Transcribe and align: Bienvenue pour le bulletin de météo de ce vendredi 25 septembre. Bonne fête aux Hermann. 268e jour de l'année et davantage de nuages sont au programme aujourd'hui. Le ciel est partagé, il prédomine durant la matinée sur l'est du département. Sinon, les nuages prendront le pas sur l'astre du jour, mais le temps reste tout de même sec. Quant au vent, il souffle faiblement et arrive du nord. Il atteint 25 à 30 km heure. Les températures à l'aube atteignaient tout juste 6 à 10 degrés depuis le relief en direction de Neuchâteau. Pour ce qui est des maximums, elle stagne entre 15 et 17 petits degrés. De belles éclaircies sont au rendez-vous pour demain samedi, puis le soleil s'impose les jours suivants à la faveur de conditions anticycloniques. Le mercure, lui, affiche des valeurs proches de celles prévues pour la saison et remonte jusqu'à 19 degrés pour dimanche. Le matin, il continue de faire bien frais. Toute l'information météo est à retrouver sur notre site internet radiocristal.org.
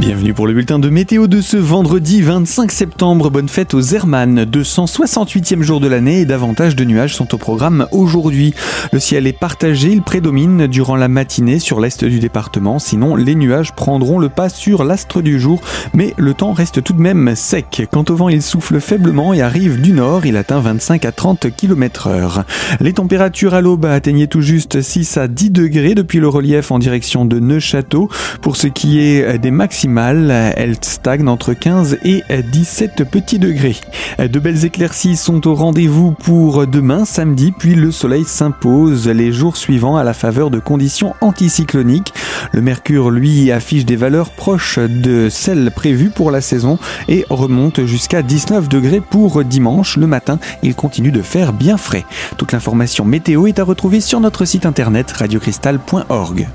Bienvenue 0.00 0.32
pour 0.32 0.46
le 0.46 0.54
bulletin 0.54 0.78
de 0.78 0.88
météo 0.88 1.26
de 1.26 1.42
ce 1.42 1.58
vendredi 1.58 2.22
25 2.22 2.72
septembre. 2.72 3.28
Bonne 3.28 3.50
fête 3.50 3.74
aux 3.74 3.82
Hermann. 3.82 4.44
268e 4.44 5.60
jour 5.60 5.78
de 5.78 5.88
l'année 5.88 6.20
et 6.20 6.24
davantage 6.24 6.74
de 6.74 6.84
nuages 6.84 7.14
sont 7.14 7.34
au 7.34 7.36
programme 7.36 7.86
aujourd'hui. 7.92 8.54
Le 8.94 8.98
ciel 8.98 9.26
est 9.26 9.38
partagé, 9.38 9.90
il 9.90 10.00
prédomine 10.00 10.68
durant 10.68 10.96
la 10.96 11.08
matinée 11.08 11.58
sur 11.58 11.80
l'est 11.80 12.02
du 12.02 12.18
département. 12.18 12.78
Sinon, 12.78 13.14
les 13.14 13.34
nuages 13.34 13.72
prendront 13.72 14.18
le 14.18 14.30
pas 14.30 14.48
sur 14.48 14.84
l'astre 14.84 15.20
du 15.20 15.38
jour, 15.38 15.60
mais 15.92 16.14
le 16.16 16.32
temps 16.32 16.54
reste 16.54 16.82
tout 16.82 16.94
de 16.94 17.02
même 17.02 17.36
sec. 17.36 17.86
Quant 17.92 18.04
au 18.08 18.14
vent, 18.14 18.30
il 18.30 18.40
souffle 18.40 18.80
faiblement 18.80 19.34
et 19.34 19.42
arrive 19.42 19.82
du 19.82 19.92
nord. 19.92 20.24
Il 20.24 20.38
atteint 20.38 20.60
25 20.60 21.04
à 21.04 21.12
30 21.12 21.54
km 21.54 22.06
heure. 22.06 22.44
Les 22.80 22.94
températures 22.94 23.52
à 23.52 23.60
l'aube 23.60 23.84
atteignaient 23.84 24.28
tout 24.28 24.40
juste 24.40 24.80
6 24.80 25.18
à 25.18 25.28
10 25.28 25.50
degrés 25.50 25.94
depuis 25.94 26.20
le 26.20 26.28
relief 26.28 26.70
en 26.70 26.78
direction 26.78 27.26
de 27.26 27.38
Neuchâteau. 27.38 28.08
Pour 28.40 28.56
ce 28.56 28.66
qui 28.66 28.98
est 28.98 29.38
des 29.38 29.50
maximums, 29.50 29.89
elle 29.98 30.76
stagne 30.80 31.28
entre 31.28 31.52
15 31.54 31.98
et 32.04 32.22
17 32.30 33.04
petits 33.04 33.38
degrés. 33.38 33.76
De 34.18 34.38
belles 34.38 34.64
éclaircies 34.64 35.16
sont 35.16 35.46
au 35.46 35.54
rendez-vous 35.54 36.12
pour 36.12 36.66
demain 36.66 37.04
samedi, 37.04 37.52
puis 37.52 37.74
le 37.74 37.90
soleil 37.90 38.24
s'impose 38.24 39.08
les 39.08 39.32
jours 39.32 39.56
suivants 39.56 39.96
à 39.96 40.04
la 40.04 40.14
faveur 40.14 40.50
de 40.50 40.58
conditions 40.58 41.14
anticycloniques. 41.20 42.12
Le 42.52 42.60
mercure, 42.60 43.10
lui, 43.10 43.50
affiche 43.52 43.84
des 43.84 43.96
valeurs 43.96 44.30
proches 44.30 44.78
de 44.78 45.28
celles 45.30 45.70
prévues 45.70 46.10
pour 46.10 46.30
la 46.30 46.40
saison 46.40 46.78
et 47.08 47.24
remonte 47.30 47.84
jusqu'à 47.84 48.22
19 48.22 48.68
degrés 48.68 49.00
pour 49.00 49.44
dimanche. 49.44 49.96
Le 49.96 50.06
matin, 50.06 50.38
il 50.62 50.74
continue 50.74 51.12
de 51.12 51.22
faire 51.22 51.52
bien 51.52 51.76
frais. 51.76 52.04
Toute 52.36 52.52
l'information 52.52 53.04
météo 53.04 53.46
est 53.46 53.58
à 53.58 53.64
retrouver 53.64 54.00
sur 54.00 54.20
notre 54.20 54.44
site 54.44 54.66
internet 54.66 55.10
radiocristal.org. 55.12 56.48